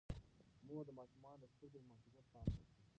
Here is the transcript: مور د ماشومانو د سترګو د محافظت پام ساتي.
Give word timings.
مور 0.67 0.83
د 0.87 0.89
ماشومانو 0.99 1.37
د 1.41 1.45
سترګو 1.53 1.79
د 1.81 1.85
محافظت 1.87 2.27
پام 2.33 2.47
ساتي. 2.55 2.61